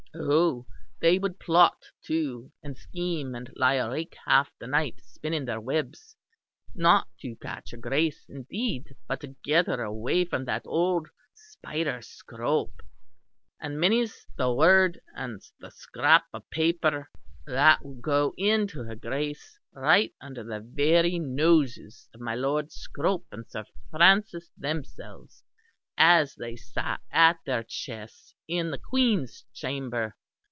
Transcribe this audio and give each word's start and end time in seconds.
Oh! 0.13 0.65
they 0.99 1.17
would 1.17 1.39
plot 1.39 1.85
too, 2.03 2.51
and 2.61 2.77
scheme 2.77 3.33
and 3.33 3.49
lie 3.55 3.75
awake 3.75 4.17
half 4.25 4.51
the 4.59 4.67
night 4.67 4.99
spinning 5.01 5.45
their 5.45 5.61
webs, 5.61 6.17
not 6.75 7.07
to 7.21 7.37
catch 7.37 7.71
her 7.71 7.77
Grace 7.77 8.25
indeed, 8.27 8.97
but 9.07 9.21
to 9.21 9.35
get 9.41 9.67
her 9.67 9.81
away 9.81 10.25
from 10.25 10.43
that 10.45 10.63
old 10.65 11.07
Spider 11.33 12.01
Scrope; 12.01 12.83
and 13.61 13.79
many's 13.79 14.27
the 14.35 14.53
word 14.53 14.99
and 15.15 15.41
the 15.61 15.71
scrap 15.71 16.25
of 16.33 16.47
paper 16.49 17.09
that 17.47 17.83
would 17.85 18.01
go 18.01 18.33
in 18.37 18.67
to 18.67 18.83
her 18.83 18.95
Grace, 18.95 19.59
right 19.71 20.13
under 20.19 20.43
the 20.43 20.59
very 20.59 21.19
noses 21.19 22.09
of 22.13 22.19
my 22.19 22.35
Lord 22.35 22.69
Scrope 22.69 23.27
and 23.31 23.49
Sir 23.49 23.63
Francis 23.89 24.51
themselves, 24.57 25.45
as 25.97 26.33
they 26.35 26.55
sat 26.55 26.99
at 27.11 27.37
their 27.45 27.61
chess 27.63 28.33
in 28.47 28.71
the 28.71 28.77
Queen's 28.77 29.45
chamber. 29.53 30.15